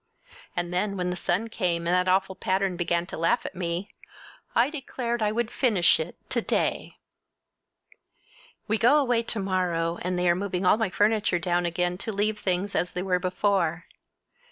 And 0.55 0.73
then 0.73 0.97
when 0.97 1.11
the 1.11 1.15
sun 1.15 1.47
came 1.47 1.85
and 1.85 1.93
that 1.93 2.07
awful 2.07 2.33
pattern 2.33 2.75
began 2.75 3.05
to 3.05 3.17
laugh 3.19 3.45
at 3.45 3.53
me 3.53 3.91
I 4.55 4.71
declared 4.71 5.21
I 5.21 5.31
would 5.31 5.51
finish 5.51 5.99
it 5.99 6.17
to 6.31 6.41
day! 6.41 6.97
We 8.67 8.79
go 8.79 8.97
away 8.97 9.21
to 9.21 9.39
morrow, 9.39 9.99
and 10.01 10.17
they 10.17 10.27
are 10.27 10.33
moving 10.33 10.65
all 10.65 10.77
my 10.77 10.89
furniture 10.89 11.37
down 11.37 11.67
again 11.67 11.99
to 11.99 12.11
leave 12.11 12.39
things 12.39 12.73
as 12.73 12.93
they 12.93 13.03
were 13.03 13.19
before. 13.19 13.85